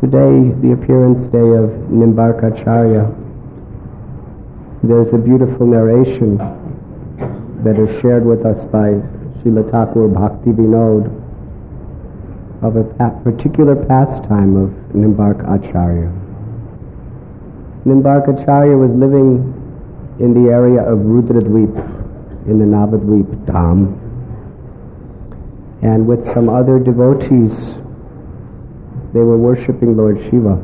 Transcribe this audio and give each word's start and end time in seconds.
today, 0.00 0.54
the 0.62 0.72
appearance 0.72 1.26
day 1.26 1.38
of 1.58 1.70
Nimbarkacharya, 1.90 3.02
there's 4.84 5.12
a 5.12 5.18
beautiful 5.18 5.66
narration 5.66 6.38
that 7.64 7.76
is 7.80 7.90
shared 8.00 8.24
with 8.24 8.46
us 8.46 8.64
by 8.66 8.94
Srila 9.42 9.68
Thakur 9.68 10.06
Bhakti 10.06 10.50
Vinod 10.52 11.10
of 12.62 12.76
a 12.76 12.84
particular 13.24 13.74
pastime 13.74 14.56
of 14.56 14.70
Nimbark 14.94 15.42
Acharya. 15.42 16.12
Nimbark 17.84 18.28
Acharya 18.28 18.76
was 18.76 18.92
living 18.92 19.52
in 20.20 20.32
the 20.32 20.50
area 20.50 20.80
of 20.80 21.00
Rudradweep 21.00 21.74
in 22.46 22.60
the 22.60 22.64
Navadweep 22.64 23.46
Dham. 23.46 23.98
And 25.82 26.06
with 26.06 26.24
some 26.32 26.48
other 26.48 26.78
devotees, 26.78 27.78
they 29.18 29.24
were 29.24 29.36
worshipping 29.36 29.96
Lord 29.96 30.16
Shiva. 30.30 30.54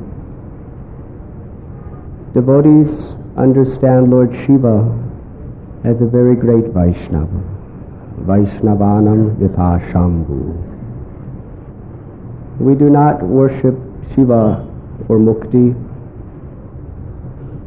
Devotees 2.35 3.17
understand 3.37 4.13
Lord 4.13 4.33
Shiva 4.47 4.97
as 5.83 6.01
a 6.01 6.07
very 6.07 6.37
great 6.37 6.67
Vaishnava. 6.67 7.43
Vaishnavanam 8.21 9.35
Vipashambhu. 9.41 10.55
We 12.61 12.77
do 12.77 12.91
not 12.91 13.25
worship 13.25 13.75
Shiva 14.15 14.65
for 15.09 15.19
mukti 15.19 15.75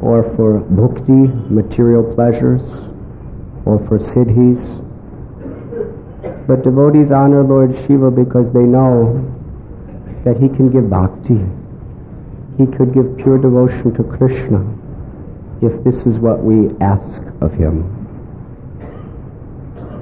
or 0.00 0.22
for 0.36 0.60
bhukti, 0.72 1.50
material 1.50 2.14
pleasures, 2.14 2.62
or 3.66 3.78
for 3.88 3.98
siddhis. 3.98 4.62
But 6.46 6.62
devotees 6.62 7.10
honor 7.10 7.42
Lord 7.44 7.76
Shiva 7.76 8.10
because 8.10 8.54
they 8.54 8.62
know 8.62 9.34
that 10.28 10.36
he 10.38 10.48
can 10.48 10.68
give 10.70 10.90
bhakti. 10.90 11.40
He 12.58 12.66
could 12.66 12.92
give 12.92 13.16
pure 13.16 13.38
devotion 13.38 13.94
to 13.94 14.04
Krishna 14.04 14.60
if 15.62 15.82
this 15.84 16.04
is 16.04 16.18
what 16.18 16.44
we 16.44 16.68
ask 16.80 17.22
of 17.40 17.54
him. 17.54 17.88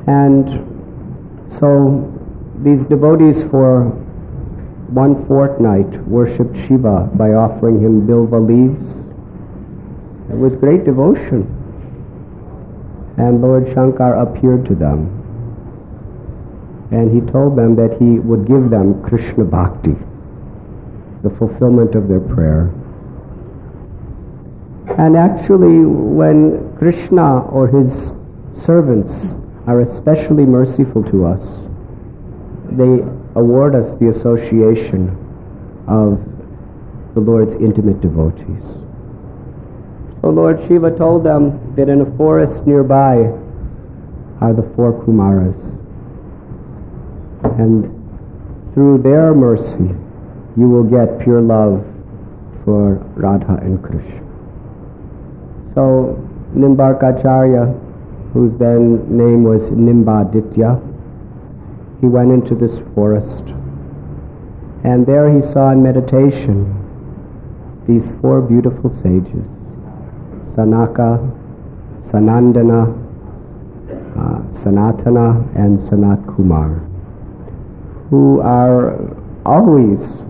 And 0.08 0.48
so 1.48 2.12
these 2.64 2.84
devotees 2.84 3.44
for 3.44 3.84
one 4.91 5.24
fortnight 5.28 6.02
worshipped 6.08 6.56
Shiva 6.56 7.08
by 7.14 7.30
offering 7.34 7.78
him 7.80 8.05
bilva 8.05 8.40
leaves 8.40 8.96
with 10.28 10.61
great 10.61 10.84
devotion. 10.84 11.46
And 13.16 13.40
Lord 13.42 13.68
Shankar 13.68 14.16
appeared 14.16 14.66
to 14.66 14.74
them. 14.74 15.12
And 16.90 17.14
he 17.14 17.20
told 17.33 17.56
them 17.56 17.77
that 17.77 18.00
he 18.00 18.18
would 18.18 18.46
give 18.46 18.70
them 18.70 19.02
Krishna 19.02 19.44
Bhakti, 19.44 19.96
the 21.27 21.36
fulfillment 21.36 21.96
of 21.96 22.06
their 22.06 22.20
prayer. 22.20 22.72
And 24.96 25.16
actually, 25.16 25.84
when 25.84 26.77
Krishna 26.78 27.41
or 27.46 27.66
his 27.66 28.12
servants 28.52 29.34
are 29.66 29.80
especially 29.80 30.46
merciful 30.46 31.02
to 31.05 31.27
us, 31.27 31.42
they 32.70 33.02
award 33.34 33.74
us 33.74 33.96
the 33.96 34.08
association 34.10 35.10
of 35.88 36.22
the 37.14 37.20
Lord's 37.20 37.56
intimate 37.56 38.00
devotees. 38.00 38.77
So 40.20 40.30
Lord 40.30 40.62
Shiva 40.66 40.96
told 40.96 41.24
them 41.24 41.74
that 41.74 41.88
in 41.88 42.02
a 42.02 42.16
forest 42.16 42.64
nearby 42.66 43.33
are 44.40 44.55
the 44.55 44.62
four 44.77 44.92
Kumaras. 45.05 45.58
And 47.58 47.84
through 48.74 49.02
their 49.02 49.34
mercy, 49.34 49.94
you 50.56 50.68
will 50.68 50.84
get 50.84 51.20
pure 51.20 51.40
love 51.40 51.84
for 52.64 52.94
Radha 53.14 53.58
and 53.62 53.82
Krishna. 53.82 54.22
So 55.74 56.18
Nimbarkacharya, 56.54 58.33
whose 58.33 58.56
then 58.56 59.05
name 59.14 59.45
was 59.45 59.70
Nimbaditya, 59.70 60.80
he 62.00 62.06
went 62.06 62.33
into 62.33 62.55
this 62.55 62.78
forest. 62.95 63.42
And 64.84 65.06
there 65.06 65.33
he 65.34 65.42
saw 65.42 65.70
in 65.70 65.83
meditation 65.83 66.72
these 67.86 68.11
four 68.20 68.40
beautiful 68.40 68.90
sages. 68.90 69.46
Sanaka, 70.42 71.18
Sanandana, 72.00 72.92
uh, 74.16 74.40
Sanatana, 74.50 75.55
and 75.56 75.78
Sanat 75.78 76.24
Kumar, 76.34 76.80
who 78.11 78.40
are 78.40 78.96
always 79.45 80.24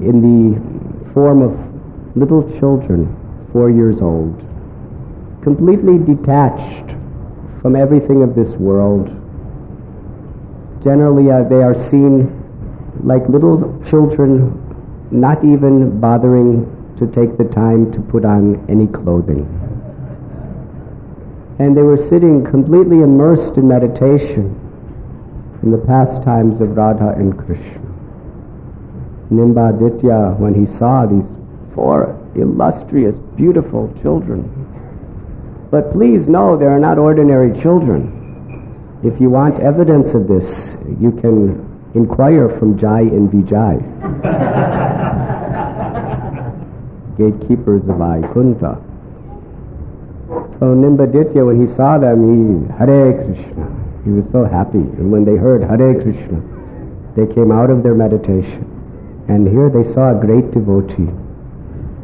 in 0.00 0.20
the 0.22 1.12
form 1.12 1.42
of 1.42 2.16
little 2.16 2.42
children, 2.58 3.16
four 3.52 3.70
years 3.70 4.00
old, 4.00 4.38
completely 5.42 5.98
detached 5.98 6.94
from 7.60 7.76
everything 7.76 8.22
of 8.22 8.34
this 8.34 8.50
world. 8.56 9.08
Generally, 10.82 11.30
uh, 11.30 11.42
they 11.44 11.62
are 11.62 11.74
seen 11.74 12.36
like 13.04 13.28
little 13.28 13.82
children, 13.88 14.56
not 15.10 15.44
even 15.44 16.00
bothering 16.00 16.64
to 16.96 17.06
take 17.06 17.36
the 17.36 17.44
time 17.44 17.92
to 17.92 18.00
put 18.00 18.24
on 18.24 18.64
any 18.68 18.86
clothing. 18.86 19.46
And 21.58 21.76
they 21.76 21.82
were 21.82 21.96
sitting 21.96 22.44
completely 22.44 23.00
immersed 23.00 23.58
in 23.58 23.68
meditation 23.68 24.56
in 25.62 25.70
the 25.70 25.78
pastimes 25.78 26.60
of 26.60 26.74
Radha 26.76 27.10
and 27.18 27.36
Krishna. 27.36 27.89
Nimbaditya, 29.30 30.38
when 30.38 30.54
he 30.54 30.66
saw 30.66 31.06
these 31.06 31.30
four 31.74 32.16
illustrious, 32.34 33.16
beautiful 33.36 33.92
children, 34.02 34.44
but 35.70 35.92
please 35.92 36.26
know 36.26 36.56
they 36.56 36.66
are 36.66 36.80
not 36.80 36.98
ordinary 36.98 37.52
children. 37.60 38.16
If 39.04 39.20
you 39.20 39.30
want 39.30 39.60
evidence 39.60 40.14
of 40.14 40.26
this, 40.28 40.76
you 41.00 41.12
can 41.12 41.66
inquire 41.94 42.48
from 42.58 42.76
Jai 42.76 43.00
and 43.00 43.30
Vijay. 43.30 43.80
gatekeepers 47.20 47.86
of 47.88 47.96
Vaikuntha. 47.98 48.80
So 50.58 50.74
Nimbaditya, 50.74 51.44
when 51.44 51.60
he 51.60 51.66
saw 51.66 51.98
them, 51.98 52.18
he, 52.24 52.72
Hare 52.78 53.12
Krishna, 53.24 53.66
he 54.04 54.10
was 54.10 54.24
so 54.32 54.44
happy. 54.44 54.78
And 54.78 55.12
when 55.12 55.24
they 55.24 55.36
heard 55.36 55.62
Hare 55.62 56.00
Krishna, 56.00 56.40
they 57.16 57.26
came 57.32 57.52
out 57.52 57.70
of 57.70 57.82
their 57.82 57.94
meditation. 57.94 58.64
And 59.30 59.46
here 59.46 59.70
they 59.70 59.84
saw 59.84 60.10
a 60.10 60.20
great 60.20 60.50
devotee. 60.50 61.08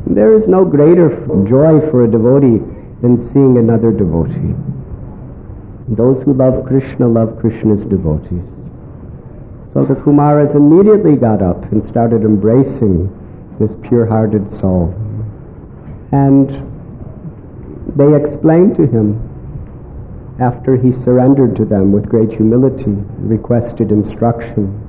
There 0.06 0.32
is 0.34 0.46
no 0.46 0.64
greater 0.64 1.08
joy 1.44 1.80
for 1.90 2.04
a 2.04 2.08
devotee 2.08 2.62
than 3.02 3.20
seeing 3.20 3.58
another 3.58 3.90
devotee. 3.90 4.54
Those 5.88 6.22
who 6.22 6.34
love 6.34 6.64
Krishna 6.64 7.08
love 7.08 7.36
Krishna's 7.40 7.84
devotees. 7.84 8.46
So 9.72 9.84
the 9.84 9.96
Kumaras 9.96 10.54
immediately 10.54 11.16
got 11.16 11.42
up 11.42 11.64
and 11.72 11.84
started 11.84 12.22
embracing 12.22 13.10
this 13.58 13.74
pure-hearted 13.82 14.48
soul. 14.48 14.94
And 16.12 16.48
they 17.96 18.14
explained 18.14 18.76
to 18.76 18.86
him, 18.86 19.20
after 20.38 20.76
he 20.76 20.92
surrendered 20.92 21.56
to 21.56 21.64
them 21.64 21.90
with 21.90 22.08
great 22.08 22.30
humility, 22.32 22.94
requested 23.18 23.90
instruction. 23.90 24.85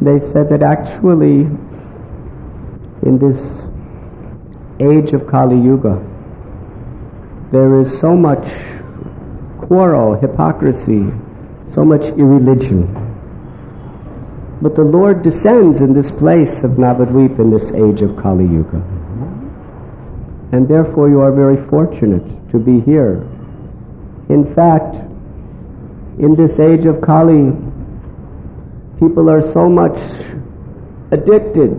They 0.00 0.18
said 0.18 0.48
that 0.50 0.62
actually, 0.62 1.48
in 3.02 3.18
this 3.18 3.66
age 4.80 5.12
of 5.12 5.26
Kali 5.26 5.56
Yuga, 5.56 6.04
there 7.52 7.80
is 7.80 7.98
so 7.98 8.14
much 8.14 8.46
quarrel, 9.58 10.18
hypocrisy, 10.18 11.06
so 11.72 11.84
much 11.84 12.06
irreligion. 12.16 12.86
But 14.62 14.74
the 14.74 14.84
Lord 14.84 15.22
descends 15.22 15.80
in 15.80 15.92
this 15.94 16.10
place 16.10 16.62
of 16.62 16.72
Navadvip 16.72 17.38
in 17.38 17.50
this 17.50 17.70
age 17.72 18.02
of 18.02 18.16
Kali 18.16 18.44
Yuga 18.44 18.82
and 20.52 20.66
therefore 20.66 21.08
you 21.08 21.20
are 21.20 21.32
very 21.32 21.56
fortunate 21.68 22.24
to 22.50 22.58
be 22.58 22.80
here. 22.80 23.26
In 24.28 24.54
fact, 24.54 24.96
in 26.18 26.34
this 26.36 26.58
age 26.58 26.86
of 26.86 27.00
Kali, 27.00 27.52
people 28.98 29.30
are 29.30 29.42
so 29.42 29.68
much 29.68 29.98
addicted 31.12 31.78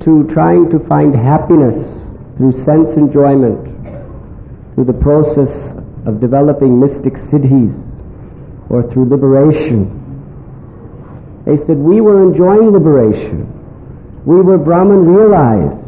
to 0.00 0.24
trying 0.28 0.68
to 0.70 0.78
find 0.86 1.14
happiness 1.14 2.02
through 2.36 2.52
sense 2.52 2.96
enjoyment, 2.96 3.64
through 4.74 4.84
the 4.84 4.92
process 4.92 5.72
of 6.06 6.20
developing 6.20 6.78
mystic 6.78 7.14
siddhis, 7.14 7.74
or 8.70 8.82
through 8.90 9.08
liberation. 9.08 10.02
They 11.44 11.56
said, 11.56 11.76
we 11.76 12.00
were 12.00 12.22
enjoying 12.22 12.70
liberation. 12.70 13.52
We 14.24 14.40
were 14.40 14.58
Brahman 14.58 15.06
realized 15.06 15.86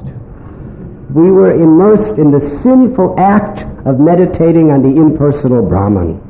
we 1.11 1.31
were 1.31 1.53
immersed 1.53 2.19
in 2.19 2.31
the 2.31 2.41
sinful 2.41 3.19
act 3.19 3.65
of 3.87 3.99
meditating 3.99 4.71
on 4.71 4.83
the 4.83 5.01
impersonal 5.01 5.63
Brahman. 5.63 6.21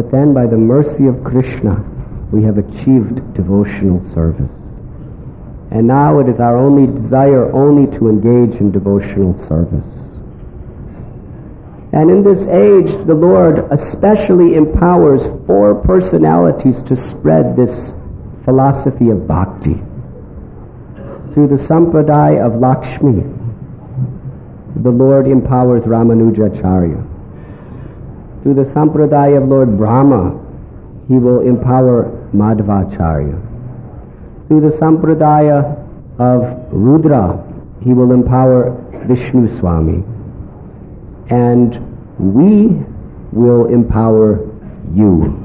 But 0.00 0.10
then, 0.10 0.32
by 0.32 0.46
the 0.46 0.56
mercy 0.56 1.08
of 1.08 1.22
Krishna, 1.22 1.84
we 2.32 2.42
have 2.44 2.56
achieved 2.56 3.34
devotional 3.34 4.02
service. 4.14 4.50
And 5.70 5.86
now 5.86 6.20
it 6.20 6.28
is 6.30 6.40
our 6.40 6.56
only 6.56 6.86
desire 6.86 7.52
only 7.52 7.84
to 7.98 8.08
engage 8.08 8.58
in 8.62 8.72
devotional 8.72 9.38
service. 9.38 9.84
And 11.92 12.10
in 12.10 12.24
this 12.24 12.46
age, 12.46 12.96
the 13.06 13.12
Lord 13.12 13.70
especially 13.70 14.54
empowers 14.54 15.26
four 15.46 15.74
personalities 15.74 16.80
to 16.84 16.96
spread 16.96 17.54
this 17.54 17.92
philosophy 18.46 19.10
of 19.10 19.28
bhakti. 19.28 19.74
Through 21.34 21.48
the 21.48 21.60
sampradaya 21.60 22.40
of 22.40 22.58
Lakshmi, 22.58 23.20
the 24.82 24.90
Lord 24.90 25.28
empowers 25.28 25.84
Ramanujacharya. 25.84 27.09
Through 28.42 28.54
the 28.54 28.64
sampradaya 28.64 29.42
of 29.42 29.48
Lord 29.48 29.76
Brahma, 29.76 30.38
he 31.08 31.14
will 31.14 31.40
empower 31.40 32.04
Madhvacharya. 32.34 33.38
Through 34.46 34.62
the 34.62 34.76
sampradaya 34.76 35.76
of 36.18 36.72
Rudra, 36.72 37.44
he 37.82 37.92
will 37.92 38.12
empower 38.12 38.76
Vishnu 39.06 39.48
Swami. 39.58 40.04
And 41.28 41.78
we 42.18 42.84
will 43.32 43.66
empower 43.66 44.40
you 44.94 45.36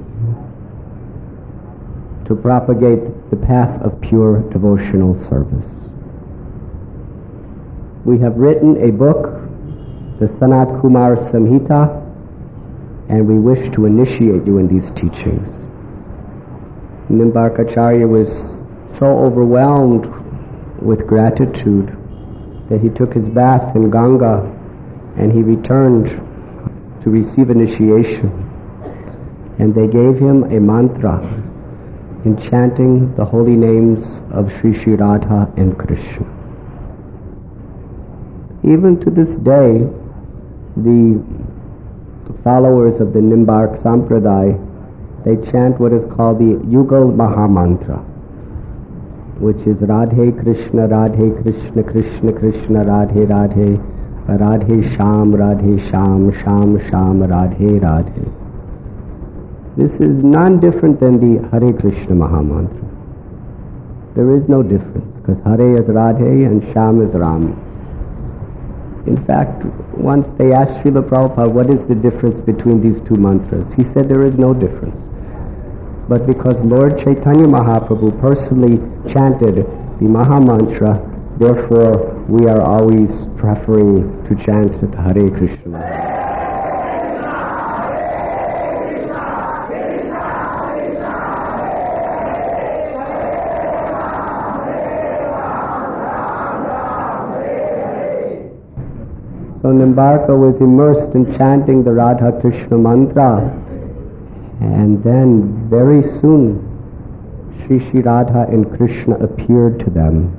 to 2.26 2.36
propagate 2.36 3.30
the 3.30 3.36
path 3.36 3.82
of 3.82 4.00
pure 4.02 4.40
devotional 4.52 5.22
service. 5.26 5.66
We 8.06 8.20
have 8.20 8.38
written 8.38 8.88
a 8.88 8.92
book, 8.92 9.42
the 10.20 10.28
Sanat 10.40 10.82
Kumar 10.82 11.16
Samhita, 11.16 12.05
and 13.10 13.28
we 13.28 13.38
wish 13.40 13.70
to 13.72 13.86
initiate 13.86 14.46
you 14.46 14.58
in 14.58 14.68
these 14.68 14.90
teachings. 14.92 15.48
Nimbarkacharya 17.10 18.08
was 18.08 18.30
so 18.88 19.06
overwhelmed 19.20 20.06
with 20.82 21.06
gratitude 21.06 21.96
that 22.70 22.82
he 22.82 22.90
took 22.90 23.14
his 23.14 23.30
bath 23.30 23.76
in 23.76 23.92
Ganga 23.92 24.52
and 25.18 25.32
he 25.32 25.42
returned 25.42 26.08
to 27.04 27.10
receive 27.10 27.50
initiation. 27.50 28.32
And 29.60 29.74
they 29.74 29.88
gave 29.88 30.20
him 30.20 30.44
a 30.46 30.60
mantra 30.60 31.22
enchanting 32.26 33.16
the 33.16 33.24
holy 33.24 33.56
names 33.56 34.22
of 34.32 34.52
Sri 34.52 34.74
Sri 34.74 34.96
Radha 34.96 35.52
and 35.58 35.78
Krishna. 35.78 36.26
Even 38.64 39.00
to 39.00 39.12
this 39.12 39.36
day, 39.38 39.88
the 40.76 41.24
followers 42.34 43.00
of 43.00 43.14
the 43.14 43.20
Nimbark 43.20 43.82
Sampradaya, 43.82 44.58
they 45.24 45.38
chant 45.52 45.80
what 45.80 45.94
is 45.94 46.06
called 46.06 46.40
the 46.40 46.56
Yugal 46.66 47.16
Mahamantra, 47.16 48.04
which 49.40 49.66
is 49.68 49.80
Radhe 49.80 50.40
Krishna, 50.42 50.88
Radhe 50.88 51.42
Krishna, 51.42 51.84
Krishna 51.84 52.32
Krishna, 52.34 52.84
Radhe 52.86 53.26
Radhe, 53.26 53.78
Radhe 54.28 54.96
Sham, 54.96 55.34
Radhe 55.34 55.80
Sham, 55.90 56.32
Sham 56.32 56.80
Sham, 56.90 57.22
Radhe 57.22 57.80
Radhe. 57.80 58.32
This 59.78 59.94
is 60.00 60.24
none 60.24 60.60
different 60.60 61.00
than 61.00 61.20
the 61.20 61.48
Hare 61.50 61.74
Krishna 61.74 62.16
Mahamantra. 62.16 62.86
There 64.16 64.32
is 64.36 64.48
no 64.48 64.64
difference 64.64 65.18
because 65.18 65.40
Hare 65.40 65.76
is 65.76 65.88
Radhe 65.90 66.46
and 66.46 66.64
Sham 66.72 67.02
is 67.02 67.14
Ram. 67.14 67.65
In 69.08 69.24
fact, 69.26 69.64
once 69.98 70.34
they 70.34 70.52
asked 70.52 70.84
Srila 70.84 71.08
Prabhupada, 71.08 71.52
what 71.52 71.72
is 71.74 71.86
the 71.86 71.94
difference 71.94 72.40
between 72.40 72.82
these 72.82 73.00
two 73.08 73.16
mantras? 73.16 73.72
He 73.76 73.84
said 73.84 74.10
there 74.10 74.26
is 74.26 74.38
no 74.38 74.54
difference. 74.54 74.98
But 76.10 76.26
because 76.26 76.60
Lord 76.62 76.98
Chaitanya 76.98 77.46
Mahaprabhu 77.46 78.20
personally 78.20 78.78
chanted 79.12 79.58
the 80.00 80.06
Maha 80.06 80.42
Mantra, 80.42 81.00
therefore 81.38 82.14
we 82.28 82.48
are 82.48 82.62
always 82.62 83.28
preferring 83.38 84.24
to 84.26 84.36
chant 84.36 84.80
the 84.82 85.02
Hare 85.02 85.30
Krishna. 85.30 86.25
So 99.66 99.72
Nimbarka 99.72 100.38
was 100.38 100.62
immersed 100.62 101.16
in 101.16 101.26
chanting 101.36 101.84
the 101.84 101.92
Radha 101.92 102.40
Krishna 102.40 102.78
mantra. 102.78 103.42
And 104.62 105.04
then 105.04 105.68
very 105.72 106.04
soon, 106.04 106.62
Sri 107.58 107.80
Sri 107.80 108.02
Radha 108.02 108.46
and 108.48 108.72
Krishna 108.78 109.16
appeared 109.16 109.80
to 109.80 109.90
them 109.90 110.38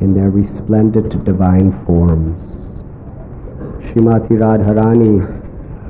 in 0.00 0.14
their 0.14 0.30
resplendent 0.30 1.22
divine 1.22 1.84
forms. 1.84 2.40
Srimati 3.84 4.40
Radharani, 4.40 5.20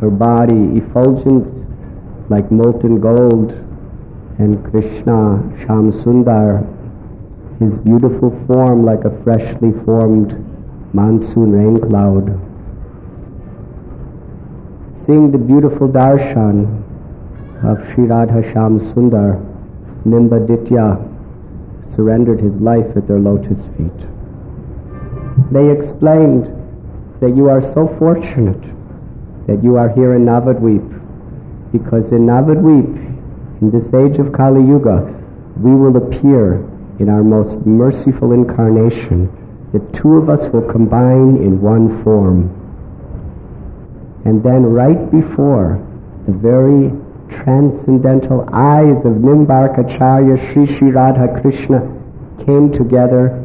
her 0.00 0.11
body 0.11 0.76
effulgent 0.78 1.46
like 2.31 2.50
molten 2.50 2.99
gold, 2.99 3.52
and 4.38 4.61
Krishna, 4.73 5.38
Shamsundar, 5.62 6.67
his 7.61 7.78
beautiful 7.78 8.37
form 8.49 8.85
like 8.85 9.05
a 9.05 9.23
freshly 9.23 9.70
formed 9.85 10.35
monsoon 10.93 11.52
rain 11.52 11.78
cloud 11.78 12.37
seeing 15.04 15.32
the 15.32 15.38
beautiful 15.38 15.88
darshan 15.88 16.62
of 17.64 17.78
Sri 17.90 18.04
Radha 18.04 18.43
Sham 18.52 18.78
Sundar, 18.78 19.34
Nimbaditya 20.04 20.96
surrendered 21.94 22.40
his 22.40 22.54
life 22.56 22.87
at 22.96 23.08
their 23.08 23.19
lotus 23.19 23.66
feet. 23.76 24.06
They 25.50 25.70
explained 25.70 26.46
that 27.20 27.37
you 27.37 27.49
are 27.49 27.62
so 27.62 27.88
fortunate 27.99 28.62
that 29.49 29.62
you 29.62 29.76
are 29.76 29.88
here 29.88 30.14
in 30.14 30.25
Navadvip 30.25 30.87
because 31.72 32.12
in 32.12 32.26
Navadvip, 32.26 33.60
in 33.60 33.70
this 33.70 33.93
age 33.94 34.19
of 34.19 34.32
Kali 34.32 34.60
Yuga, 34.60 35.02
we 35.56 35.75
will 35.75 35.96
appear 35.96 36.64
in 37.00 37.08
our 37.08 37.25
most 37.25 37.56
merciful 37.66 38.32
incarnation. 38.32 39.28
The 39.72 39.81
two 39.99 40.14
of 40.16 40.28
us 40.28 40.46
will 40.49 40.70
combine 40.70 41.38
in 41.38 41.60
one 41.60 42.02
form 42.04 42.62
and 44.24 44.42
then 44.42 44.64
right 44.64 45.10
before 45.10 45.84
the 46.26 46.32
very 46.32 46.92
transcendental 47.28 48.48
eyes 48.52 49.04
of 49.04 49.14
Nimbarkacharya 49.14 50.52
Sri 50.52 50.66
Sri 50.66 50.90
Radha 50.90 51.40
Krishna 51.40 51.80
came 52.44 52.70
together 52.73 53.38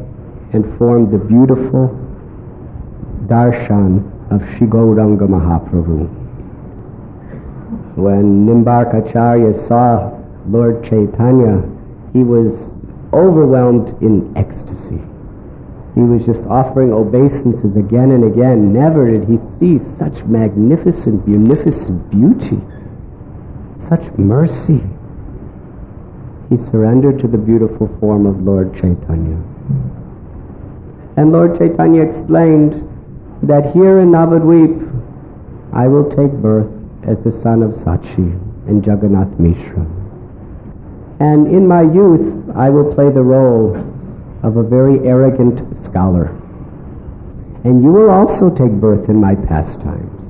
and 0.52 0.78
formed 0.78 1.10
the 1.12 1.18
beautiful 1.18 1.88
darshan 3.26 4.04
of 4.30 4.40
Sri 4.56 4.66
Gauranga 4.66 5.26
Mahaprabhu. 5.26 6.08
When 7.96 8.46
Nimbarkacharya 8.46 9.66
saw 9.66 10.12
Lord 10.48 10.84
Chaitanya, 10.84 11.62
he 12.12 12.22
was 12.22 12.70
overwhelmed 13.12 14.00
in 14.02 14.32
ecstasy. 14.36 15.00
He 15.98 16.04
was 16.04 16.24
just 16.24 16.46
offering 16.46 16.92
obeisances 16.92 17.74
again 17.74 18.12
and 18.12 18.22
again. 18.22 18.72
Never 18.72 19.10
did 19.10 19.28
he 19.28 19.36
see 19.58 19.80
such 19.98 20.22
magnificent, 20.26 21.26
munificent 21.26 22.08
beauty, 22.08 22.60
such 23.78 24.06
mercy. 24.16 24.80
He 26.50 26.56
surrendered 26.56 27.18
to 27.18 27.26
the 27.26 27.36
beautiful 27.36 27.88
form 27.98 28.26
of 28.26 28.40
Lord 28.44 28.72
Chaitanya. 28.74 29.42
And 31.16 31.32
Lord 31.32 31.58
Chaitanya 31.58 32.02
explained 32.02 32.74
that 33.42 33.72
here 33.72 33.98
in 33.98 34.12
Navadvip, 34.12 34.78
I 35.72 35.88
will 35.88 36.08
take 36.08 36.30
birth 36.30 36.70
as 37.08 37.24
the 37.24 37.32
son 37.32 37.60
of 37.60 37.72
Sachi 37.72 38.38
and 38.68 38.86
Jagannath 38.86 39.36
Mishra. 39.40 39.84
And 41.18 41.48
in 41.48 41.66
my 41.66 41.82
youth, 41.82 42.50
I 42.54 42.70
will 42.70 42.94
play 42.94 43.10
the 43.10 43.24
role 43.24 43.97
of 44.42 44.56
a 44.56 44.62
very 44.62 45.06
arrogant 45.06 45.60
scholar. 45.84 46.26
And 47.64 47.82
you 47.82 47.90
will 47.90 48.10
also 48.10 48.50
take 48.50 48.70
birth 48.72 49.08
in 49.08 49.20
my 49.20 49.34
pastimes. 49.34 50.22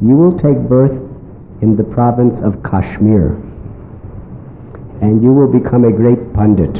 You 0.00 0.16
will 0.16 0.38
take 0.38 0.58
birth 0.68 0.98
in 1.60 1.76
the 1.76 1.84
province 1.84 2.40
of 2.40 2.62
Kashmir. 2.62 3.36
And 5.02 5.22
you 5.22 5.32
will 5.32 5.52
become 5.52 5.84
a 5.84 5.92
great 5.92 6.32
pundit. 6.32 6.76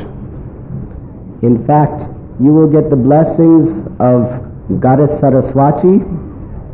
In 1.42 1.64
fact, 1.66 2.08
you 2.40 2.52
will 2.52 2.66
get 2.66 2.88
the 2.88 2.96
blessings 2.96 3.86
of 4.00 4.80
Goddess 4.80 5.20
Saraswati, 5.20 6.00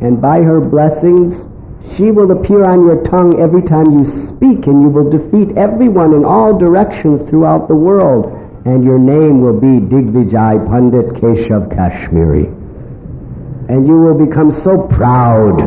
and 0.01 0.21
by 0.21 0.41
her 0.41 0.59
blessings, 0.59 1.47
she 1.95 2.11
will 2.11 2.31
appear 2.31 2.63
on 2.63 2.85
your 2.85 3.03
tongue 3.03 3.39
every 3.39 3.61
time 3.61 3.85
you 3.91 4.05
speak, 4.27 4.67
and 4.67 4.81
you 4.81 4.87
will 4.87 5.09
defeat 5.09 5.57
everyone 5.57 6.13
in 6.13 6.23
all 6.23 6.57
directions 6.57 7.29
throughout 7.29 7.67
the 7.67 7.75
world 7.75 8.42
and 8.65 8.83
your 8.83 8.97
name 8.97 9.41
will 9.41 9.59
be 9.59 9.79
Digvijay 9.79 10.65
Pandit 10.67 11.07
Keshav 11.21 11.75
Kashmiri. 11.75 12.45
And 13.67 13.87
you 13.87 13.97
will 13.97 14.25
become 14.25 14.51
so 14.51 14.77
proud. 14.87 15.59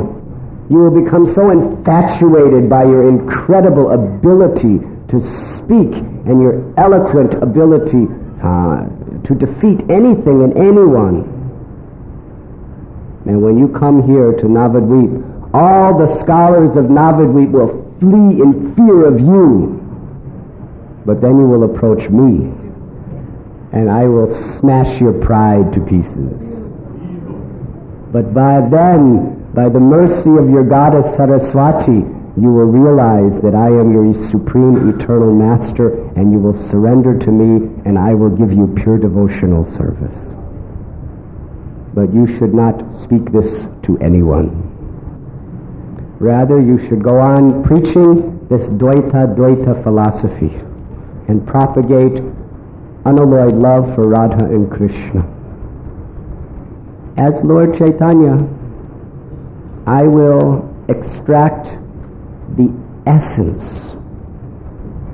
You 0.71 0.79
will 0.79 1.03
become 1.05 1.27
so 1.27 1.51
infatuated 1.51 2.69
by 2.71 2.85
your 2.85 3.09
incredible 3.09 3.91
ability 3.93 4.81
to 5.09 5.21
speak 5.57 5.93
and 6.27 6.41
your 6.41 6.73
eloquent 6.79 7.35
ability 7.35 8.07
uh, 8.43 8.87
to 9.25 9.35
defeat 9.35 9.91
anything 9.91 10.43
and 10.43 10.57
anyone. 10.57 11.33
And 13.27 13.43
when 13.43 13.59
you 13.59 13.69
come 13.69 14.03
here 14.09 14.33
to 14.33 14.45
Navadvip, 14.47 15.51
all 15.53 15.99
the 15.99 16.07
scholars 16.21 16.77
of 16.77 16.85
Navadvip 16.87 17.51
will 17.51 17.87
flee 18.01 18.41
in 18.41 18.75
fear 18.75 19.07
of 19.07 19.21
you. 19.21 19.83
But 21.05 21.21
then 21.21 21.39
you 21.39 21.47
will 21.47 21.65
approach 21.65 22.09
me, 22.09 22.53
and 23.77 23.91
I 23.91 24.07
will 24.07 24.33
smash 24.57 25.03
your 25.03 25.13
pride 25.13 25.71
to 25.75 25.81
pieces. 25.83 26.41
But 28.11 28.33
by 28.33 28.67
then, 28.71 29.53
by 29.53 29.69
the 29.69 29.81
mercy 29.81 30.31
of 30.31 30.49
your 30.49 30.65
goddess 30.65 31.15
Saraswati, 31.15 32.01
you 32.41 32.51
will 32.57 32.73
realize 32.73 33.39
that 33.43 33.55
I 33.55 33.67
am 33.67 33.93
your 33.93 34.15
supreme 34.15 34.89
eternal 34.89 35.31
master 35.35 36.09
and 36.17 36.33
you 36.33 36.39
will 36.39 36.55
surrender 36.55 37.19
to 37.19 37.31
me 37.31 37.69
and 37.85 37.99
I 37.99 38.15
will 38.15 38.31
give 38.31 38.51
you 38.51 38.67
pure 38.79 38.97
devotional 38.97 39.63
service. 39.65 40.17
But 41.93 42.15
you 42.15 42.27
should 42.27 42.55
not 42.55 42.91
speak 42.91 43.31
this 43.31 43.69
to 43.83 43.99
anyone. 43.99 44.73
Rather, 46.19 46.59
you 46.63 46.79
should 46.79 47.03
go 47.03 47.21
on 47.21 47.63
preaching 47.63 48.41
this 48.49 48.63
Dvaitadvaita 48.71 49.83
philosophy 49.83 50.55
and 51.29 51.47
propagate 51.47 52.23
unalloyed 53.07 53.55
love 53.55 53.95
for 53.95 54.09
Radha 54.09 54.45
and 54.47 54.71
Krishna. 54.71 55.25
As 57.17 57.41
Lord 57.45 57.79
Chaitanya, 57.79 58.47
I 59.87 60.03
will 60.03 60.69
extract 60.89 61.79
the 62.57 62.69
essence 63.07 63.95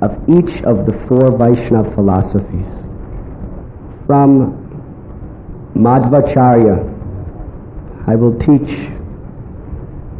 of 0.00 0.18
each 0.28 0.62
of 0.62 0.86
the 0.86 0.94
four 1.06 1.36
Vaishnava 1.36 1.94
philosophies. 1.94 2.66
From 4.06 4.58
Madhvacharya, 5.76 6.88
I 8.08 8.16
will 8.16 8.36
teach 8.38 8.90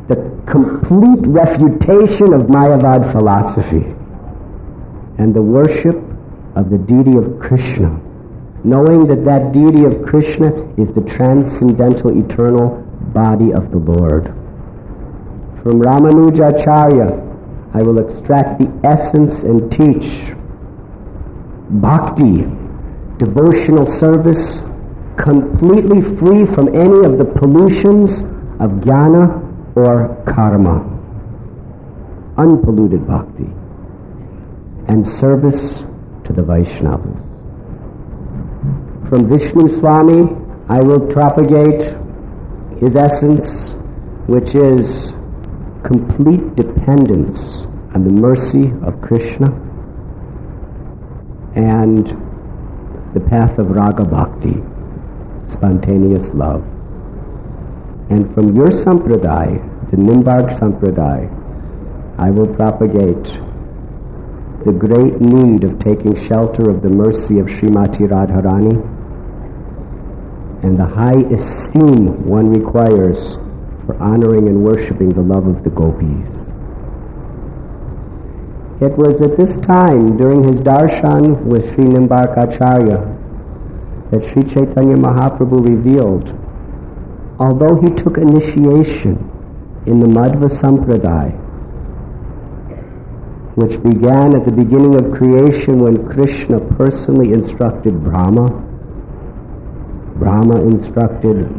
the 0.09 0.17
complete 0.47 1.27
refutation 1.27 2.35
of 2.35 2.43
Mayavad 2.43 3.11
philosophy 3.13 3.95
and 5.19 5.35
the 5.35 5.43
worship 5.43 6.02
of 6.55 6.71
the 6.71 6.79
deity 6.79 7.17
of 7.17 7.39
Krishna, 7.41 7.99
knowing 8.65 9.07
that 9.09 9.25
that 9.25 9.53
deity 9.53 9.85
of 9.85 10.05
Krishna 10.05 10.53
is 10.77 10.91
the 10.91 11.01
transcendental 11.03 12.11
eternal 12.19 12.83
body 13.15 13.53
of 13.53 13.71
the 13.71 13.79
Lord. 13.79 14.27
From 15.63 15.81
Ramanujacharya, 15.81 17.31
I 17.75 17.83
will 17.83 17.99
extract 17.99 18.59
the 18.59 18.71
essence 18.85 19.43
and 19.43 19.73
teach 19.73 20.35
bhakti, 21.81 22.45
devotional 23.17 23.87
service, 23.87 24.63
completely 25.17 26.03
free 26.19 26.45
from 26.47 26.69
any 26.69 27.07
of 27.07 27.19
the 27.19 27.25
pollutions 27.25 28.21
of 28.61 28.71
jnana 28.83 29.41
or 29.77 30.23
karma, 30.27 30.85
unpolluted 32.37 33.07
bhakti, 33.07 33.49
and 34.89 35.07
service 35.07 35.85
to 36.25 36.33
the 36.33 36.43
Vaishnavas. 36.43 37.21
From 39.09 39.29
Vishnu 39.29 39.69
Swami, 39.69 40.37
I 40.69 40.81
will 40.81 41.01
propagate 41.01 41.97
his 42.79 42.97
essence, 42.97 43.75
which 44.27 44.55
is 44.55 45.13
complete 45.85 46.55
dependence 46.57 47.67
on 47.95 48.05
the 48.05 48.11
mercy 48.11 48.73
of 48.87 49.01
Krishna 49.03 49.49
and 51.55 52.07
the 53.15 53.21
path 53.21 53.59
of 53.59 53.71
Raga 53.71 54.05
Bhakti, 54.05 54.63
spontaneous 55.47 56.31
love. 56.31 56.63
And 58.09 58.33
from 58.35 58.57
your 58.57 58.69
sampradaya, 58.69 59.91
the 59.91 59.97
Nimbark 59.99 60.59
sampradaya, 60.59 61.29
I 62.19 62.31
will 62.31 62.47
propagate 62.55 63.27
the 64.65 64.73
great 64.73 65.21
need 65.21 65.65
of 65.65 65.79
taking 65.79 66.15
shelter 66.15 66.71
of 66.71 66.83
the 66.83 66.89
mercy 66.89 67.39
of 67.39 67.47
Srimati 67.47 68.07
Radharani 68.09 69.03
and 70.63 70.79
the 70.79 70.87
high 70.87 71.21
esteem 71.35 72.25
one 72.25 72.53
requires 72.53 73.35
for 73.85 73.97
honoring 74.01 74.49
and 74.49 74.63
worshipping 74.63 75.09
the 75.09 75.21
love 75.21 75.47
of 75.49 75.65
the 75.65 75.71
gopis. 75.71 76.29
It 78.81 78.97
was 78.97 79.21
at 79.21 79.37
this 79.37 79.57
time, 79.59 80.17
during 80.17 80.45
his 80.45 80.61
darshan 80.61 81.43
with 81.43 81.75
Sri 81.75 81.85
Nimbarkacharya, 81.85 83.01
that 84.11 84.25
Sri 84.25 84.43
Chaitanya 84.43 84.97
Mahaprabhu 84.97 85.69
revealed, 85.69 86.33
although 87.41 87.81
he 87.81 87.91
took 87.95 88.19
initiation 88.19 89.19
in 89.87 89.99
the 89.99 90.07
Madhva 90.07 90.49
Sampradaya, 90.49 91.42
which 93.55 93.83
began 93.83 94.35
at 94.35 94.47
the 94.47 94.53
beginning 94.53 94.95
of 94.95 95.13
creation 95.13 95.79
when 95.79 96.09
Krishna 96.09 96.59
personally 96.77 97.33
instructed 97.33 98.03
Brahma, 98.03 98.49
Brahma 100.17 100.63
instructed 100.63 101.51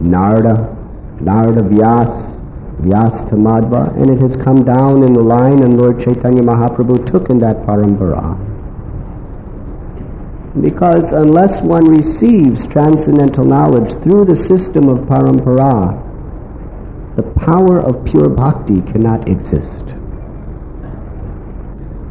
Narada, 0.00 0.76
Narada 1.20 1.62
Vyas, 1.62 2.38
Vyas 2.82 3.28
to 3.28 3.34
Madhva, 3.34 3.96
and 4.00 4.10
it 4.10 4.22
has 4.22 4.36
come 4.36 4.62
down 4.62 5.02
in 5.02 5.12
the 5.12 5.22
line 5.22 5.60
and 5.64 5.80
Lord 5.80 5.98
Chaitanya 5.98 6.42
Mahaprabhu 6.42 7.04
took 7.04 7.30
in 7.30 7.40
that 7.40 7.66
parampara. 7.66 8.38
Because 10.62 11.10
unless 11.10 11.60
one 11.60 11.84
receives 11.84 12.64
transcendental 12.68 13.44
knowledge 13.44 13.90
through 14.04 14.26
the 14.26 14.36
system 14.36 14.88
of 14.88 14.98
parampara, 15.08 15.98
the 17.16 17.24
power 17.40 17.80
of 17.80 18.04
pure 18.04 18.28
bhakti 18.28 18.82
cannot 18.82 19.28
exist. 19.28 19.97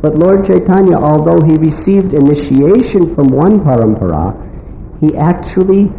But 0.02 0.16
Lord 0.20 0.46
Chaitanya, 0.46 0.98
although 0.98 1.44
he 1.46 1.58
received 1.58 2.14
initiation 2.14 3.16
from 3.16 3.28
one 3.28 3.62
parampara, 3.62 4.36
he 5.00 5.16
actually 5.18 5.92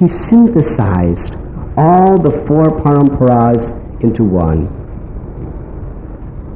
he 0.00 0.08
synthesized 0.08 1.36
all 1.76 2.16
the 2.16 2.32
four 2.46 2.64
paramparas 2.80 3.76
into 4.02 4.24
one. 4.24 4.64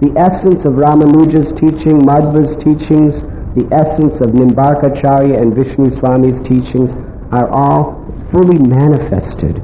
The 0.01 0.19
essence 0.19 0.65
of 0.65 0.75
Ramanuja's 0.75 1.53
teaching, 1.53 2.01
Madhva's 2.01 2.57
teachings, 2.57 3.21
the 3.55 3.69
essence 3.71 4.21
of 4.21 4.29
Nimbarkacharya 4.29 5.41
and 5.41 5.55
Vishnu 5.55 5.91
Swami's 5.91 6.41
teachings 6.41 6.95
are 7.33 7.49
all 7.51 8.05
fully 8.33 8.59
manifested 8.59 9.59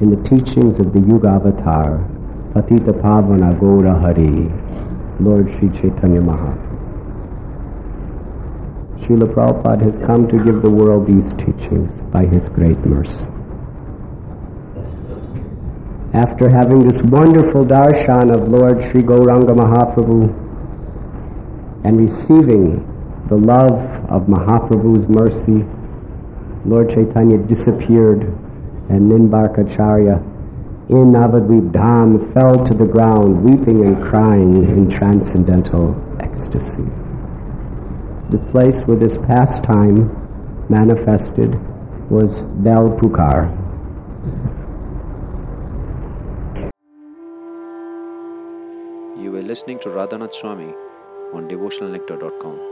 in 0.00 0.10
the 0.10 0.22
teachings 0.28 0.80
of 0.80 0.92
the 0.92 1.00
Yuga 1.00 1.28
Avatar, 1.28 2.00
Patita 2.52 2.92
Pavana 2.92 3.58
Gaura 3.58 3.98
Hari, 3.98 4.52
Lord 5.24 5.48
Sri 5.52 5.70
Chaitanya 5.70 6.20
Mahaprabhu. 6.20 6.72
Srila 9.00 9.32
Prabhupada 9.32 9.82
has 9.82 9.98
come 9.98 10.28
to 10.28 10.36
give 10.44 10.60
the 10.60 10.68
world 10.68 11.06
these 11.06 11.32
teachings 11.32 12.02
by 12.12 12.26
his 12.26 12.50
great 12.50 12.78
mercy. 12.84 13.24
After 16.12 16.50
having 16.50 16.86
this 16.86 17.00
wonderful 17.00 17.64
darshan 17.64 18.30
of 18.36 18.46
Lord 18.46 18.84
Sri 18.84 19.02
Gauranga 19.02 19.56
Mahaprabhu 19.56 20.28
and 21.84 21.98
receiving 21.98 22.86
the 23.30 23.36
love 23.36 23.80
of 24.10 24.26
Mahaprabhu's 24.28 25.08
mercy, 25.08 25.64
Lord 26.66 26.90
Chaitanya 26.90 27.38
disappeared 27.38 28.24
and 28.90 29.10
Nimbarkacharya 29.10 30.31
in 30.92 31.12
Navadvip 31.12 31.72
Dham 31.72 32.32
fell 32.34 32.64
to 32.64 32.74
the 32.74 32.86
ground 32.86 33.42
weeping 33.42 33.84
and 33.84 34.02
crying 34.02 34.56
in 34.68 34.88
transcendental 34.88 35.96
ecstasy 36.20 36.86
the 38.32 38.38
place 38.50 38.80
where 38.86 38.96
this 38.96 39.18
pastime 39.18 40.08
manifested 40.70 41.54
was 42.10 42.42
Bel 42.64 42.88
Pukur. 42.96 43.52
You 49.22 49.32
were 49.32 49.42
listening 49.42 49.80
to 49.80 49.90
Radhanath 49.90 50.32
Swami 50.32 50.72
on 51.34 51.46
devotionalnectar.com. 51.46 52.71